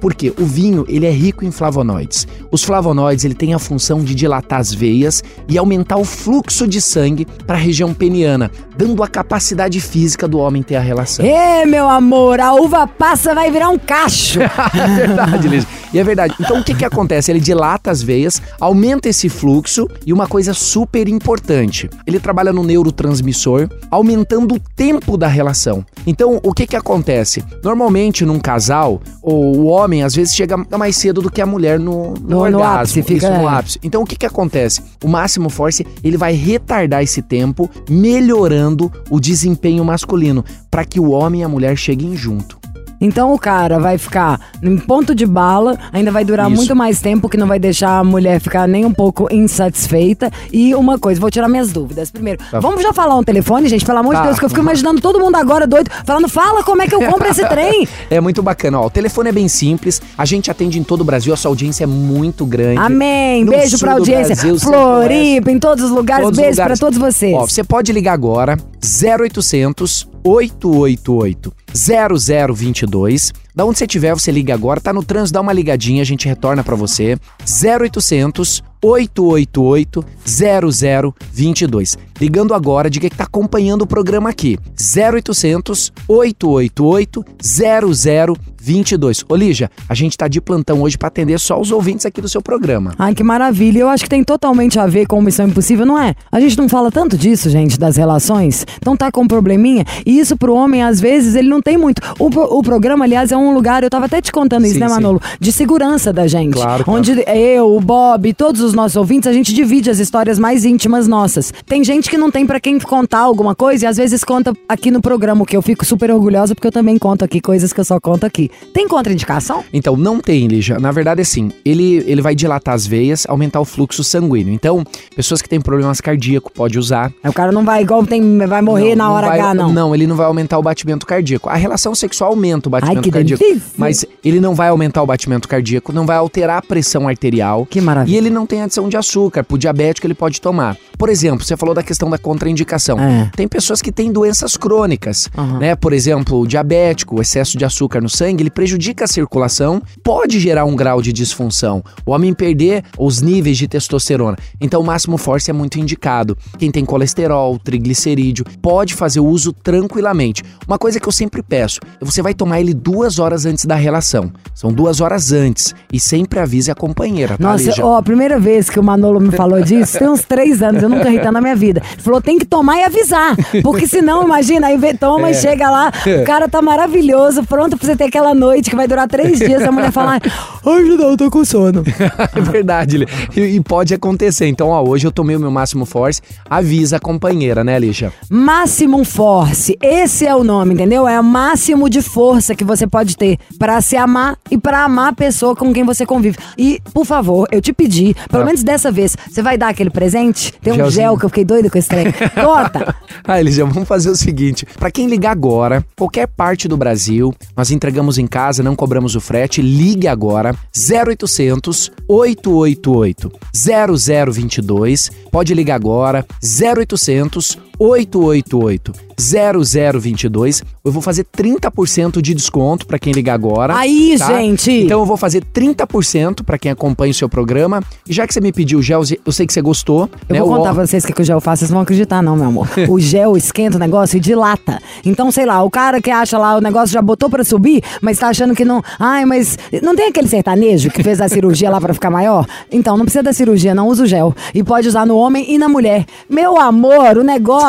[0.00, 2.26] Porque o vinho, ele é rico em flavonoides.
[2.50, 6.80] Os flavonoides, ele tem a função de dilatar as veias e aumentar o fluxo de
[6.80, 11.24] sangue para a região peniana, dando a capacidade física do homem ter a relação.
[11.24, 14.40] Ê, meu amor, a uva passa vai virar um cacho.
[14.78, 15.66] É verdade, Liz.
[15.92, 16.34] E é verdade.
[16.40, 17.32] Então o que que acontece?
[17.32, 22.52] Ele dilata as veias, aumenta esse fluxo fluxo e uma coisa super importante, ele trabalha
[22.52, 25.84] no neurotransmissor, aumentando o tempo da relação.
[26.06, 27.42] Então, o que que acontece?
[27.64, 32.12] Normalmente, num casal, o, homem às vezes chega mais cedo do que a mulher no,
[32.12, 32.62] no, No- no orgasmo.
[32.64, 33.52] ápice, fica- Isso, no é.
[33.54, 33.78] ápice.
[33.82, 34.82] Então, o que que acontece?
[35.02, 41.10] O máximo force, ele vai retardar esse tempo, melhorando o desempenho masculino, para que o
[41.10, 42.58] homem e a mulher cheguem junto.
[43.00, 46.56] Então o cara vai ficar em ponto de bala, ainda vai durar Isso.
[46.56, 50.30] muito mais tempo, que não vai deixar a mulher ficar nem um pouco insatisfeita.
[50.52, 52.10] E uma coisa, vou tirar minhas dúvidas.
[52.10, 54.20] Primeiro, vamos já falar um telefone, gente, pelo amor Tá.
[54.20, 56.94] de Deus, que eu fico imaginando todo mundo agora doido, falando, fala como é que
[56.94, 57.86] eu compro esse trem.
[58.10, 58.86] É muito bacana, ó.
[58.86, 61.84] O telefone é bem simples, a gente atende em todo o Brasil, a sua audiência
[61.84, 62.78] é muito grande.
[62.80, 63.44] Amém.
[63.44, 64.34] No Beijo pra audiência.
[64.34, 66.24] Brasil, Floripa, em todos os lugares.
[66.24, 67.34] Todos os Beijo pra todos vocês.
[67.34, 73.32] Ó, você pode ligar agora 0800 888 0022.
[73.54, 74.80] Da onde você estiver, você liga agora.
[74.80, 77.18] Tá no trânsito, dá uma ligadinha, a gente retorna pra você.
[77.42, 81.98] 0800 888 0022.
[82.20, 84.58] Ligando agora, diga que tá acompanhando o programa aqui.
[84.76, 89.24] 0800 888 0022.
[89.28, 92.28] Ô Lígia, a gente tá de plantão hoje pra atender só os ouvintes aqui do
[92.28, 92.92] seu programa.
[92.98, 93.80] Ai, que maravilha.
[93.80, 96.14] Eu acho que tem totalmente a ver com Missão Impossível, não é?
[96.30, 98.66] A gente não fala tanto disso, gente, das relações.
[98.76, 99.84] Então tá com um probleminha.
[100.04, 102.02] E isso pro homem, às vezes, ele não tem muito.
[102.18, 102.26] O,
[102.58, 104.94] o programa, aliás, é um lugar, eu tava até te contando isso, Sim, né, sim.
[104.94, 105.20] Manolo?
[105.40, 106.54] De segurança da gente.
[106.54, 106.98] Claro, claro.
[106.98, 111.06] Onde eu, o Bob, todos os nossos ouvintes, a gente divide as histórias mais íntimas
[111.06, 111.52] nossas.
[111.66, 114.90] Tem gente que não tem pra quem contar alguma coisa e às vezes conta aqui
[114.90, 117.84] no programa, que eu fico super orgulhosa porque eu também conto aqui coisas que eu
[117.84, 118.50] só conto aqui.
[118.72, 119.64] Tem contraindicação?
[119.72, 120.78] Então, não tem, Lígia.
[120.78, 124.52] Na verdade, assim, ele, ele vai dilatar as veias, aumentar o fluxo sanguíneo.
[124.52, 124.84] Então,
[125.14, 127.12] pessoas que têm problemas cardíacos pode usar.
[127.24, 129.72] O cara não vai igual tem, vai morrer na hora vai, H, não.
[129.72, 131.48] Não, ele não vai aumentar o batimento cardíaco.
[131.48, 133.27] A relação sexual aumenta o batimento Ai, que cardíaco.
[133.36, 133.70] Delícia.
[133.76, 137.66] Mas ele não vai aumentar o batimento cardíaco, não vai alterar a pressão arterial.
[137.66, 138.14] Que maravilha.
[138.14, 139.42] E ele não tem adição de açúcar.
[139.44, 140.76] Pro diabético, ele pode tomar.
[140.96, 142.98] Por exemplo, você falou da questão da contraindicação.
[142.98, 143.30] É.
[143.36, 145.58] Tem pessoas que têm doenças crônicas, Aham.
[145.58, 145.76] né?
[145.76, 150.40] Por exemplo, o diabético, o excesso de açúcar no sangue, ele prejudica a circulação, pode
[150.40, 151.84] gerar um grau de disfunção.
[152.04, 154.36] O homem perder os níveis de testosterona.
[154.60, 156.36] Então, o máximo force é muito indicado.
[156.58, 160.42] Quem tem colesterol, triglicerídeo, pode fazer o uso tranquilamente.
[160.66, 164.32] Uma coisa que eu sempre peço, você vai tomar ele duas horas antes da relação.
[164.54, 165.74] São duas horas antes.
[165.92, 169.30] E sempre avise a companheira, tá, Nossa, ó, a primeira vez que o Manolo me
[169.30, 171.82] falou disso, tem uns três anos, eu nunca ri tanto na minha vida.
[171.92, 173.36] Ele falou, tem que tomar e avisar.
[173.62, 177.86] Porque senão, imagina, aí vê, toma e chega lá, o cara tá maravilhoso, pronto pra
[177.86, 181.16] você ter aquela noite que vai durar três dias, a mulher fala, ai, não, eu
[181.16, 181.82] tô com sono.
[182.34, 184.46] É verdade, e, e pode acontecer.
[184.46, 188.12] Então, ó, hoje eu tomei o meu máximo force, avisa a companheira, né, Lígia?
[188.30, 191.06] Maximum Force, esse é o nome, entendeu?
[191.06, 195.08] É o máximo de força que você pode ter pra se amar e pra amar
[195.08, 196.36] a pessoa com quem você convive.
[196.56, 198.46] E, por favor, eu te pedi, pelo Ah.
[198.46, 200.52] menos dessa vez, você vai dar aquele presente?
[200.62, 201.02] Tem um Gelzinho.
[201.02, 202.06] gel que eu fiquei doida com esse trem.
[202.34, 202.94] Conta!
[203.24, 207.70] Ah, Lígia, vamos fazer o seguinte: pra quem ligar agora, qualquer parte do Brasil, nós
[207.70, 209.60] entregamos em casa, não cobramos o frete.
[209.62, 215.10] Ligue agora 0800 888 0022.
[215.30, 220.62] Pode ligar agora 0800 888 0022.
[220.84, 223.76] Eu vou fazer 30% de desconto pra quem ligar agora.
[223.76, 224.26] Aí, tá?
[224.38, 224.70] gente!
[224.70, 227.82] Então eu vou fazer 30% pra quem acompanha o seu programa.
[228.08, 230.08] E já que você me pediu o gel, eu sei que você gostou.
[230.28, 230.40] Eu né?
[230.40, 232.22] vou O- contar pra vocês o que, que o gel faz, vocês não vão acreditar,
[232.22, 232.68] não, meu amor.
[232.88, 234.80] O gel esquenta o negócio e dilata.
[235.04, 238.18] Então, sei lá, o cara que acha lá o negócio já botou pra subir, mas
[238.18, 238.82] tá achando que não.
[238.98, 242.46] Ai, mas não tem aquele sertanejo que fez a cirurgia lá pra ficar maior?
[242.70, 244.34] Então, não precisa da cirurgia, não usa o gel.
[244.54, 246.06] E pode usar no homem e na mulher.
[246.30, 247.67] Meu amor, o negócio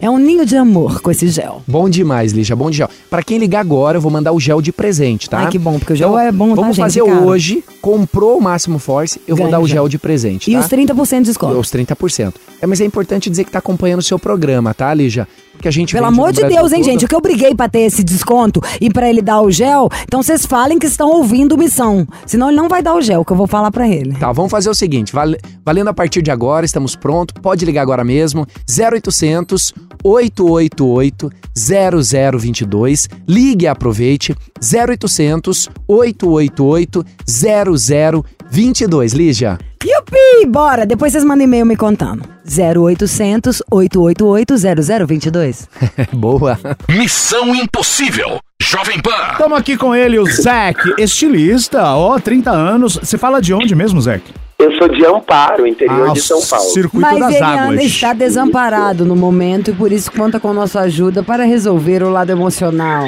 [0.00, 1.62] é um ninho de amor com esse gel.
[1.66, 2.88] Bom demais, Lígia, bom de gel.
[3.08, 5.38] Pra quem ligar agora, eu vou mandar o gel de presente, tá?
[5.40, 7.20] Ai, que bom, porque o gel é bom, tá, Vamos gente, fazer cara?
[7.20, 9.76] hoje, comprou o Máximo Force, eu vou dar o gel.
[9.76, 10.60] gel de presente, E tá?
[10.60, 11.58] os 30% de desconto.
[11.58, 12.34] Os 30%.
[12.60, 15.28] É, mas é importante dizer que tá acompanhando o seu programa, tá, Lígia?
[15.56, 16.84] Porque a gente Pelo amor de Deus, hein, todo.
[16.90, 17.04] gente?
[17.04, 20.22] O que eu briguei pra ter esse desconto e pra ele dar o gel, então
[20.22, 22.06] vocês falem que estão ouvindo missão.
[22.26, 24.12] Senão ele não vai dar o gel, que eu vou falar pra ele.
[24.14, 27.82] Tá, vamos fazer o seguinte, vale- valendo a partir de agora, estamos prontos, pode ligar
[27.82, 29.72] agora mesmo, 0800
[30.04, 39.58] 888 0022, ligue e aproveite, 0800 888 0022, Lígia.
[39.84, 40.46] Yupi!
[40.48, 40.84] Bora!
[40.86, 42.22] Depois vocês mandam e-mail me contando.
[42.46, 45.68] 0800 888 0022.
[46.12, 46.58] Boa.
[46.88, 48.38] Missão Impossível.
[48.60, 49.10] Jovem Pan.
[49.32, 52.94] Estamos aqui com ele, o Zac, estilista, ó, 30 anos.
[53.00, 54.22] Você fala de onde mesmo, Zac?
[54.58, 56.70] Eu sou de Amparo, interior Ah, de São Paulo.
[56.70, 57.68] Circuito Mas das ele Águas.
[57.74, 62.08] anda- está desamparado no momento e por isso conta com nossa ajuda para resolver o
[62.08, 63.04] lado emocional.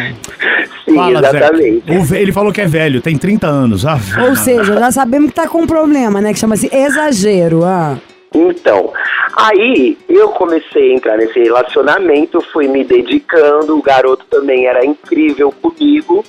[0.88, 1.82] Sim, Fala, exatamente.
[2.02, 3.84] Ve- Ele falou que é velho, tem 30 anos.
[3.86, 3.98] Ah,
[4.28, 6.32] Ou seja, já sabemos que tá com um problema, né?
[6.32, 7.64] Que chama-se exagero.
[7.64, 7.96] Ah.
[8.34, 8.92] Então,
[9.36, 15.50] aí eu comecei a entrar nesse relacionamento, fui me dedicando, o garoto também era incrível
[15.62, 16.22] comigo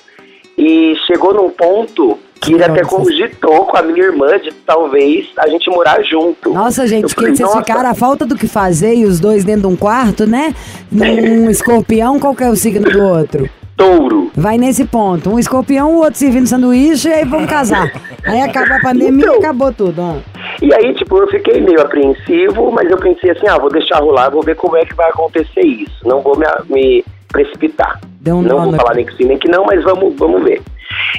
[0.57, 5.49] e chegou num ponto que ele até cogitou com a minha irmã de talvez a
[5.49, 6.53] gente morar junto.
[6.53, 9.43] Nossa, gente, que falei, vocês "Nossa, ficaram a falta do que fazer e os dois
[9.43, 10.55] dentro de um quarto, né?
[10.89, 13.49] Num escorpião, qual que é o signo do outro?
[13.79, 14.31] Touro.
[14.35, 15.29] Vai nesse ponto.
[15.31, 17.91] Um escorpião, o outro servindo sanduíche e aí vamos casar.
[18.25, 19.39] Aí acaba a pandemia e Então.
[19.39, 20.01] acabou tudo.
[20.01, 20.15] ó.
[20.61, 24.29] E aí, tipo, eu fiquei meio apreensivo, mas eu pensei assim, ah, vou deixar rolar,
[24.29, 26.05] vou ver como é que vai acontecer isso.
[26.05, 27.99] Não vou me, me precipitar.
[28.19, 30.61] Deu um não vou falar nem que sim, nem que não, mas vamos, vamos ver.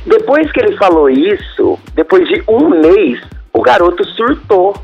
[0.06, 3.18] Depois que ele falou isso, depois de um mês,
[3.52, 4.74] o garoto surtou.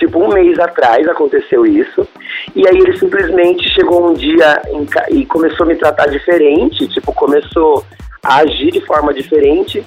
[0.00, 2.08] Tipo, um mês atrás aconteceu isso.
[2.56, 4.62] E aí ele simplesmente chegou um dia
[5.10, 6.88] e começou a me tratar diferente.
[6.88, 7.84] Tipo, começou
[8.22, 9.84] a agir de forma diferente.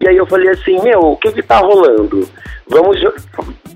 [0.00, 2.28] E aí eu falei assim, meu, o que que tá rolando?
[2.68, 2.96] Vamos,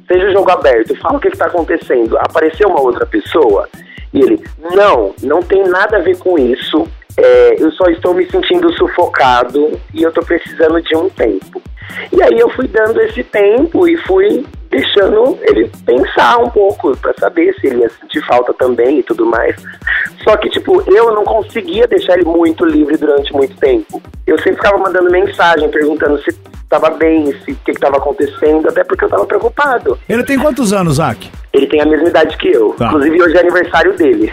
[0.07, 2.17] seja o jogo aberto, fala o que que tá acontecendo.
[2.19, 3.69] Apareceu uma outra pessoa?
[4.15, 4.41] E ele,
[4.73, 6.87] não, não tem nada a ver com isso.
[7.17, 11.61] É, eu só estou me sentindo sufocado e eu tô precisando de um tempo.
[12.13, 17.13] E aí eu fui dando esse tempo e fui deixando ele pensar um pouco pra
[17.19, 19.57] saber se ele ia sentir falta também e tudo mais.
[20.23, 24.01] Só que, tipo, eu não conseguia deixar ele muito livre durante muito tempo.
[24.27, 26.33] Eu sempre ficava mandando mensagem, perguntando se
[26.69, 29.99] tava bem, se o que, que tava acontecendo, até porque eu tava preocupado.
[30.09, 31.29] Ele tem quantos anos, Zac?
[31.53, 32.73] Ele tem a mesma idade que eu.
[32.79, 32.87] Tá.
[32.87, 34.33] Inclusive, hoje é aniversário dele.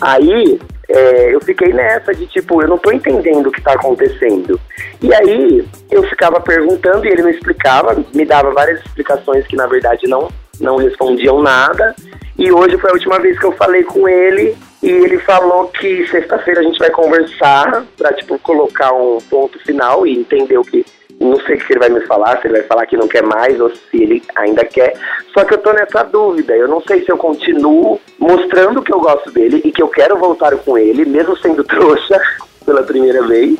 [0.00, 4.60] Aí, é, eu fiquei nessa de tipo, eu não tô entendendo o que tá acontecendo.
[5.02, 9.66] E aí, eu ficava perguntando e ele não explicava, me dava várias explicações que, na
[9.66, 10.28] verdade, não,
[10.60, 11.94] não respondiam nada.
[12.38, 16.06] E hoje foi a última vez que eu falei com ele e ele falou que
[16.08, 20.84] sexta-feira a gente vai conversar pra, tipo, colocar um ponto final e entender o que
[21.24, 23.22] não sei o que ele vai me falar, se ele vai falar que não quer
[23.22, 24.94] mais ou se ele ainda quer.
[25.32, 26.54] Só que eu tô nessa dúvida.
[26.54, 30.18] Eu não sei se eu continuo mostrando que eu gosto dele e que eu quero
[30.18, 32.20] voltar com ele, mesmo sendo trouxa
[32.64, 33.56] pela primeira vez.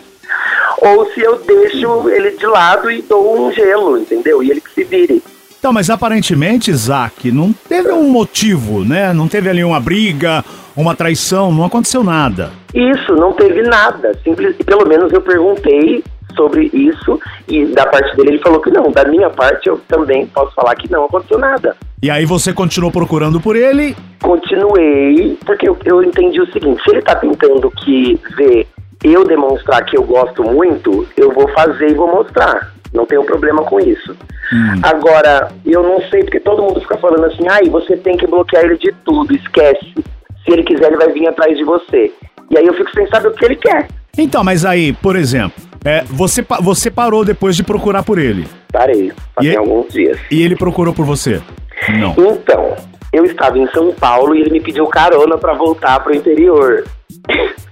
[0.80, 4.42] Ou se eu deixo ele de lado e dou um gelo, entendeu?
[4.42, 5.22] E ele que se vire.
[5.58, 9.14] Então, mas aparentemente, Zac, não teve um motivo, né?
[9.14, 10.44] Não teve ali uma briga,
[10.76, 12.50] uma traição, não aconteceu nada.
[12.74, 14.12] Isso, não teve nada.
[14.22, 18.90] Simples, pelo menos eu perguntei sobre isso e da parte dele ele falou que não.
[18.90, 21.76] Da minha parte eu também posso falar que não aconteceu nada.
[22.02, 23.96] E aí você continuou procurando por ele.
[24.22, 28.66] Continuei, porque eu, eu entendi o seguinte, se ele tá tentando que ver
[29.02, 32.72] eu demonstrar que eu gosto muito, eu vou fazer e vou mostrar.
[32.92, 34.16] Não tenho problema com isso.
[34.82, 38.64] Agora, eu não sei, porque todo mundo fica falando assim, ai, você tem que bloquear
[38.64, 39.94] ele de tudo, esquece.
[40.44, 42.12] Se ele quiser, ele vai vir atrás de você.
[42.50, 43.88] E aí eu fico sem saber o que ele quer.
[44.16, 48.46] Então, mas aí, por exemplo, é, você, você parou depois de procurar por ele.
[48.72, 50.18] Parei, fazem E- alguns dias.
[50.30, 51.40] E ele procurou por você?
[51.98, 52.14] Não.
[52.16, 52.74] Então,
[53.12, 56.84] eu estava em São Paulo e ele me pediu carona pra voltar pro interior.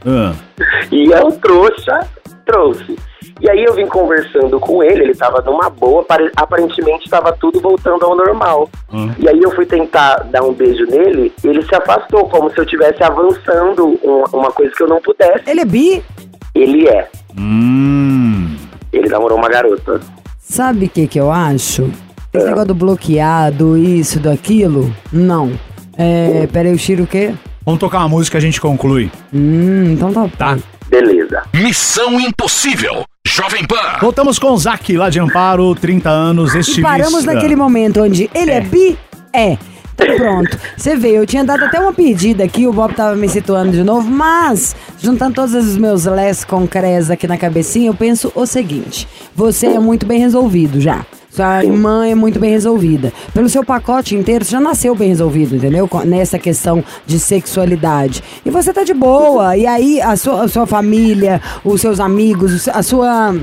[0.06, 0.34] Ah.
[0.92, 2.06] E eu trouxa,
[2.46, 2.96] trouxe.
[3.40, 7.60] E aí eu vim conversando com ele, ele tava numa boa, pare- aparentemente estava tudo
[7.60, 8.68] voltando ao normal.
[8.92, 9.10] Hum.
[9.18, 12.64] E aí eu fui tentar dar um beijo nele, ele se afastou, como se eu
[12.64, 15.42] estivesse avançando um- uma coisa que eu não pudesse.
[15.50, 16.04] Ele é bi?
[16.54, 17.08] Ele é.
[17.38, 18.54] Hum.
[18.92, 20.00] Ele namorou uma garota.
[20.38, 21.90] Sabe o que que eu acho?
[22.32, 22.38] É.
[22.38, 25.52] Esse negócio do bloqueado, isso, daquilo, não.
[25.96, 27.34] É, peraí, eu tiro o quê?
[27.64, 29.10] Vamos tocar uma música e a gente conclui.
[29.32, 30.28] Hum, então tá.
[30.36, 30.58] Tá.
[30.88, 31.42] Beleza.
[31.54, 33.04] Missão Impossível.
[33.26, 33.98] Jovem Pan.
[34.00, 36.82] Voltamos com o Zac, lá de Amparo, 30 anos, E estilista.
[36.90, 38.98] paramos naquele momento onde ele é, bi?
[39.32, 39.56] É.
[40.16, 40.58] Pronto.
[40.76, 43.82] Você vê, eu tinha dado até uma pedida aqui, o Bob tava me situando de
[43.82, 49.06] novo, mas, juntando todos os meus les concrés aqui na cabecinha, eu penso o seguinte:
[49.34, 51.04] você é muito bem resolvido já.
[51.30, 53.10] Sua irmã é muito bem resolvida.
[53.32, 55.88] Pelo seu pacote inteiro, você já nasceu bem resolvido, entendeu?
[55.88, 58.22] Com- Nessa questão de sexualidade.
[58.44, 59.56] E você tá de boa.
[59.56, 63.34] E aí, a sua, a sua família, os seus amigos, a sua.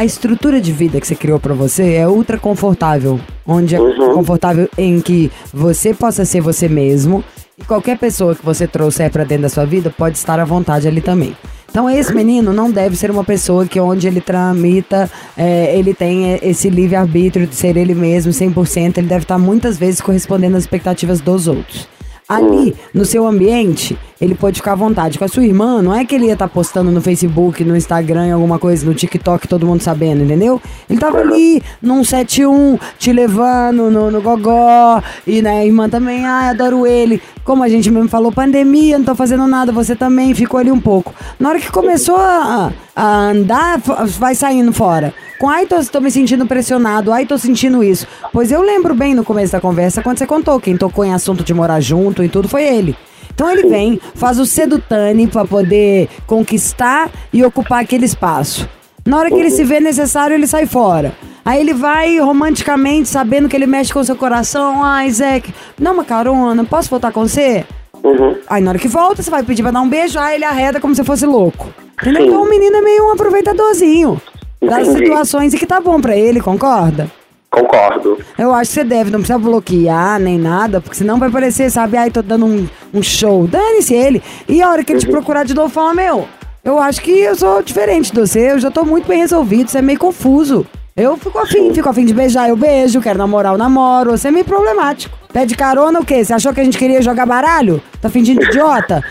[0.00, 3.20] A estrutura de vida que você criou pra você é ultra confortável.
[3.46, 4.14] Onde é Uhum.
[4.14, 7.22] confortável em que você possa ser você mesmo
[7.58, 10.88] e qualquer pessoa que você trouxer pra dentro da sua vida pode estar à vontade
[10.88, 11.36] ali também.
[11.70, 16.32] Então esse menino não deve ser uma pessoa que onde ele tramita, é, ele tem
[16.32, 20.62] é, esse livre-arbítrio de ser ele mesmo 100%, ele deve estar muitas vezes correspondendo às
[20.62, 21.86] expectativas dos outros.
[22.30, 25.18] Ali, no seu ambiente, ele pode ficar à vontade.
[25.18, 28.32] Com a sua irmã, não é que ele ia estar postando no Facebook, no Instagram,
[28.32, 30.62] alguma coisa, no TikTok, todo mundo sabendo, entendeu?
[30.88, 35.02] Ele tava ali, num 71, te levando no, no gogó.
[35.26, 37.20] E né, a irmã também, ai, adoro ele.
[37.42, 40.80] Como a gente mesmo falou, pandemia, não tô fazendo nada, você também ficou ali um
[40.80, 41.12] pouco.
[41.36, 43.80] Na hora que começou a, a andar,
[44.20, 45.12] vai saindo fora.
[45.40, 48.06] Com ai, tô, tô me sentindo pressionado, ai, tô sentindo isso.
[48.30, 51.42] Pois eu lembro bem no começo da conversa quando você contou, quem tocou em assunto
[51.42, 52.94] de morar junto e tudo foi ele.
[53.34, 58.68] Então ele vem, faz o sedutane pra poder conquistar e ocupar aquele espaço.
[59.06, 61.14] Na hora que ele se vê necessário, ele sai fora.
[61.42, 64.84] Aí ele vai romanticamente, sabendo que ele mexe com o seu coração.
[64.84, 65.42] Ai, Zé,
[65.78, 67.64] dá uma carona, posso voltar com você?
[68.04, 68.36] Uhum.
[68.46, 70.78] Aí na hora que volta, você vai pedir pra dar um beijo, aí ele arreda
[70.78, 71.72] como se fosse louco.
[71.98, 72.26] Entendeu?
[72.26, 74.20] Então o menino é meio um aproveitadorzinho
[74.60, 75.04] das Entendi.
[75.06, 77.10] situações e que tá bom pra ele, concorda?
[77.50, 78.18] Concordo.
[78.38, 81.96] Eu acho que você deve, não precisa bloquear nem nada, porque senão vai parecer, sabe,
[81.96, 83.46] ai, tô dando um, um show.
[83.48, 84.22] Dane-se ele.
[84.48, 86.28] E a hora que ele te procurar de novo, fala, meu,
[86.64, 89.78] eu acho que eu sou diferente de você, eu já tô muito bem resolvido, você
[89.78, 90.64] é meio confuso.
[90.96, 94.30] Eu fico afim, fico afim de beijar, eu beijo, quero namorar, eu namoro, você é
[94.30, 95.16] meio problemático.
[95.32, 96.22] Pede carona o quê?
[96.24, 97.82] Você achou que a gente queria jogar baralho?
[98.02, 99.02] Tá fingindo idiota?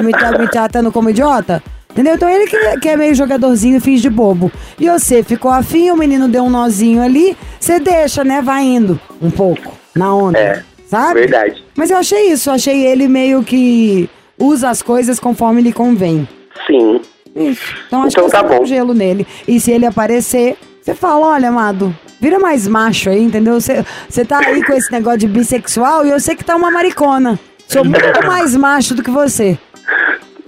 [0.00, 1.62] Me, tá- me tratando como idiota?
[1.96, 2.14] Entendeu?
[2.14, 4.52] Então ele que, que é meio jogadorzinho e finge de bobo.
[4.78, 8.42] E você ficou afim, o menino deu um nozinho ali, você deixa, né?
[8.42, 10.38] Vai indo um pouco na onda.
[10.38, 11.20] É, sabe?
[11.20, 11.64] verdade.
[11.74, 16.28] Mas eu achei isso, eu achei ele meio que usa as coisas conforme lhe convém.
[16.66, 17.00] Sim.
[17.34, 17.74] Isso.
[17.86, 18.64] Então acho Então que tá você um bom.
[18.66, 19.26] gelo nele.
[19.48, 23.58] E se ele aparecer, você fala, olha, amado, vira mais macho aí, entendeu?
[23.58, 27.40] Você tá aí com esse negócio de bissexual e eu sei que tá uma maricona.
[27.66, 29.58] Sou muito mais macho do que você.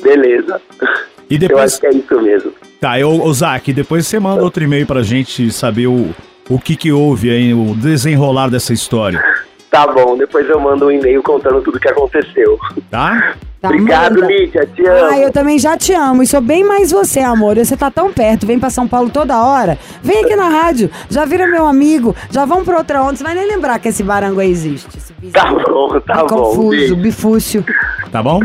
[0.03, 0.61] Beleza.
[1.31, 1.73] E Eu depois.
[1.73, 2.53] acho que é isso mesmo.
[2.81, 6.15] Tá, eu, ô Zac, depois você manda outro e-mail pra gente saber o,
[6.49, 9.23] o que que houve aí, o desenrolar dessa história,
[9.71, 12.59] Tá bom, depois eu mando um e-mail contando tudo que aconteceu.
[12.91, 13.35] tá?
[13.61, 14.27] Tá, Obrigado, manda.
[14.33, 14.67] Lídia.
[14.75, 15.11] Te amo.
[15.13, 17.57] Ah, eu também já te amo e sou bem mais você, amor.
[17.59, 19.77] Você tá tão perto, vem pra São Paulo toda hora.
[20.03, 23.17] Vem aqui na rádio, já vira meu amigo, já vamos pra outra onda.
[23.17, 24.97] Você vai nem lembrar que esse barango aí existe.
[24.97, 26.27] Esse Tá bom, tá bom.
[26.29, 26.97] confuso, Beijo.
[26.97, 27.65] bifúcio.
[28.11, 28.41] Tá bom?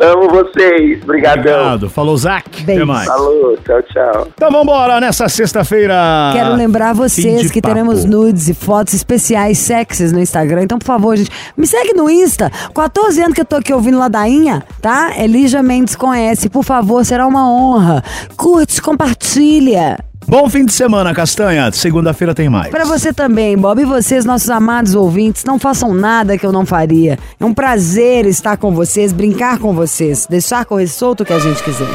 [0.00, 1.02] Amo vocês.
[1.02, 1.52] Obrigadão.
[1.52, 1.90] Obrigado.
[1.90, 2.62] Falou, Zac.
[2.62, 3.06] Até mais.
[3.06, 4.28] Falou, tchau, tchau.
[4.34, 6.30] Então vambora nessa sexta-feira.
[6.32, 7.74] Quero lembrar vocês que papo.
[7.74, 10.62] teremos nudes e fotos especiais sexys no Instagram.
[10.62, 12.50] Então, por favor, gente, me segue no Insta.
[12.74, 15.12] 14 anos que eu tô aqui ouvindo ladainha, tá?
[15.18, 16.48] Elija Mendes com S.
[16.48, 18.02] Por favor, será uma honra.
[18.36, 19.98] Curte, compartilha.
[20.26, 21.70] Bom fim de semana, Castanha.
[21.72, 22.70] Segunda-feira tem mais.
[22.70, 26.64] Pra você também, Bob, e vocês, nossos amados ouvintes, não façam nada que eu não
[26.64, 27.18] faria.
[27.38, 31.38] É um prazer estar com vocês, brincar com vocês, deixar correr solto o que a
[31.38, 31.88] gente quiser.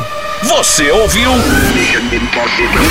[0.43, 1.31] Você ouviu?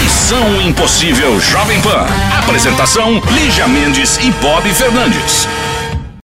[0.03, 2.07] Missão Impossível Jovem Pan.
[2.43, 5.47] Apresentação: Lígia Mendes e Bob Fernandes.